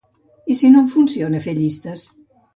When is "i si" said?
0.53-0.71